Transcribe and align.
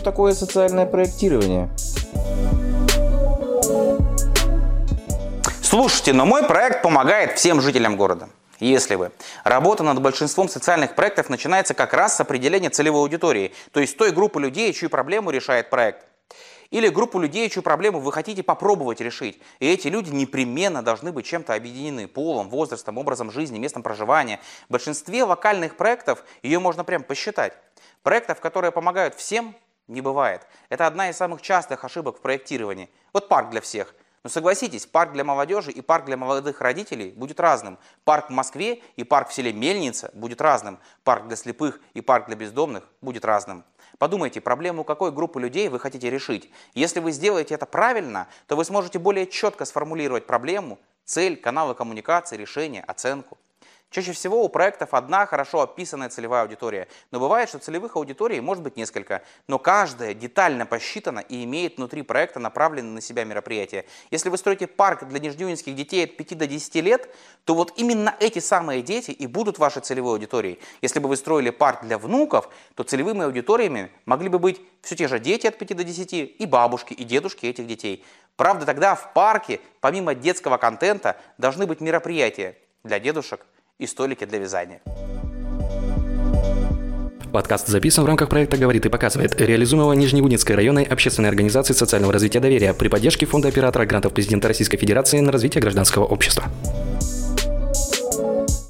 такое 0.00 0.34
социальное 0.34 0.86
проектирование? 0.86 1.70
Слушайте, 5.62 6.12
но 6.12 6.24
мой 6.24 6.44
проект 6.44 6.82
помогает 6.82 7.36
всем 7.38 7.60
жителям 7.60 7.96
города. 7.96 8.28
Если 8.60 8.94
вы. 8.94 9.10
Работа 9.42 9.82
над 9.82 10.00
большинством 10.00 10.48
социальных 10.48 10.94
проектов 10.94 11.28
начинается 11.28 11.74
как 11.74 11.92
раз 11.92 12.16
с 12.16 12.20
определения 12.20 12.70
целевой 12.70 13.00
аудитории, 13.00 13.52
то 13.72 13.80
есть 13.80 13.96
той 13.96 14.12
группы 14.12 14.40
людей, 14.40 14.72
чью 14.72 14.88
проблему 14.88 15.30
решает 15.30 15.70
проект. 15.70 16.06
Или 16.70 16.88
группу 16.88 17.18
людей, 17.18 17.48
чью 17.50 17.62
проблему 17.62 18.00
вы 18.00 18.12
хотите 18.12 18.42
попробовать 18.42 19.00
решить. 19.00 19.40
И 19.60 19.68
эти 19.68 19.88
люди 19.88 20.10
непременно 20.10 20.82
должны 20.82 21.12
быть 21.12 21.26
чем-то 21.26 21.54
объединены. 21.54 22.08
Полом, 22.08 22.48
возрастом, 22.48 22.98
образом 22.98 23.30
жизни, 23.30 23.58
местом 23.58 23.82
проживания. 23.82 24.40
В 24.68 24.72
большинстве 24.72 25.24
локальных 25.24 25.76
проектов 25.76 26.24
ее 26.42 26.58
можно 26.58 26.84
прям 26.84 27.02
посчитать. 27.02 27.52
Проектов, 28.02 28.40
которые 28.40 28.72
помогают 28.72 29.14
всем, 29.14 29.54
не 29.88 30.00
бывает. 30.00 30.46
Это 30.68 30.86
одна 30.86 31.10
из 31.10 31.16
самых 31.16 31.42
частых 31.42 31.84
ошибок 31.84 32.18
в 32.18 32.20
проектировании. 32.20 32.90
Вот 33.12 33.28
парк 33.28 33.50
для 33.50 33.60
всех. 33.60 33.94
Но 34.24 34.30
согласитесь, 34.30 34.86
парк 34.86 35.12
для 35.12 35.22
молодежи 35.22 35.70
и 35.70 35.82
парк 35.82 36.06
для 36.06 36.16
молодых 36.16 36.62
родителей 36.62 37.10
будет 37.10 37.38
разным. 37.38 37.78
Парк 38.04 38.30
в 38.30 38.32
Москве 38.32 38.82
и 38.96 39.04
парк 39.04 39.28
в 39.28 39.34
селе 39.34 39.52
Мельница 39.52 40.10
будет 40.14 40.40
разным. 40.40 40.78
Парк 41.02 41.26
для 41.28 41.36
слепых 41.36 41.78
и 41.92 42.00
парк 42.00 42.26
для 42.26 42.36
бездомных 42.36 42.84
будет 43.02 43.26
разным. 43.26 43.64
Подумайте, 43.98 44.40
проблему 44.40 44.82
какой 44.82 45.12
группы 45.12 45.40
людей 45.40 45.68
вы 45.68 45.78
хотите 45.78 46.08
решить. 46.08 46.50
Если 46.72 47.00
вы 47.00 47.12
сделаете 47.12 47.54
это 47.54 47.66
правильно, 47.66 48.26
то 48.46 48.56
вы 48.56 48.64
сможете 48.64 48.98
более 48.98 49.26
четко 49.26 49.66
сформулировать 49.66 50.26
проблему, 50.26 50.78
цель, 51.04 51.36
каналы 51.36 51.74
коммуникации, 51.74 52.38
решение, 52.38 52.82
оценку. 52.82 53.36
Чаще 53.94 54.10
всего 54.10 54.42
у 54.42 54.48
проектов 54.48 54.92
одна 54.92 55.24
хорошо 55.24 55.60
описанная 55.60 56.08
целевая 56.08 56.42
аудитория, 56.42 56.88
но 57.12 57.20
бывает, 57.20 57.48
что 57.48 57.60
целевых 57.60 57.94
аудиторий 57.94 58.40
может 58.40 58.60
быть 58.64 58.76
несколько, 58.76 59.22
но 59.46 59.60
каждая 59.60 60.14
детально 60.14 60.66
посчитана 60.66 61.20
и 61.20 61.44
имеет 61.44 61.76
внутри 61.76 62.02
проекта 62.02 62.40
направленное 62.40 62.94
на 62.94 63.00
себя 63.00 63.22
мероприятие. 63.22 63.84
Если 64.10 64.30
вы 64.30 64.36
строите 64.36 64.66
парк 64.66 65.04
для 65.04 65.20
нижнеюнинских 65.20 65.76
детей 65.76 66.06
от 66.06 66.16
5 66.16 66.38
до 66.38 66.48
10 66.48 66.74
лет, 66.82 67.08
то 67.44 67.54
вот 67.54 67.72
именно 67.76 68.16
эти 68.18 68.40
самые 68.40 68.82
дети 68.82 69.12
и 69.12 69.28
будут 69.28 69.60
вашей 69.60 69.80
целевой 69.80 70.14
аудиторией. 70.14 70.58
Если 70.82 70.98
бы 70.98 71.08
вы 71.08 71.16
строили 71.16 71.50
парк 71.50 71.84
для 71.84 71.96
внуков, 71.96 72.48
то 72.74 72.82
целевыми 72.82 73.22
аудиториями 73.22 73.92
могли 74.06 74.28
бы 74.28 74.40
быть 74.40 74.60
все 74.82 74.96
те 74.96 75.06
же 75.06 75.20
дети 75.20 75.46
от 75.46 75.56
5 75.56 75.76
до 75.76 75.84
10 75.84 76.12
и 76.12 76.46
бабушки, 76.46 76.94
и 76.94 77.04
дедушки 77.04 77.46
этих 77.46 77.68
детей. 77.68 78.04
Правда, 78.34 78.66
тогда 78.66 78.96
в 78.96 79.12
парке, 79.12 79.60
помимо 79.80 80.16
детского 80.16 80.56
контента, 80.56 81.16
должны 81.38 81.68
быть 81.68 81.80
мероприятия 81.80 82.58
для 82.82 82.98
дедушек, 82.98 83.46
и 83.78 83.86
столики 83.86 84.24
для 84.24 84.38
вязания. 84.38 84.80
Подкаст 87.32 87.66
записан 87.66 88.04
в 88.04 88.06
рамках 88.06 88.28
проекта 88.28 88.56
«Говорит 88.56 88.86
и 88.86 88.88
показывает», 88.88 89.40
реализуемого 89.40 89.92
Нижневудинской 89.94 90.54
районной 90.54 90.84
общественной 90.84 91.28
организации 91.28 91.74
социального 91.74 92.12
развития 92.12 92.38
доверия 92.38 92.74
при 92.74 92.86
поддержке 92.86 93.26
Фонда 93.26 93.48
оператора 93.48 93.86
грантов 93.86 94.14
президента 94.14 94.46
Российской 94.46 94.76
Федерации 94.76 95.18
на 95.18 95.32
развитие 95.32 95.60
гражданского 95.60 96.04
общества. 96.04 96.44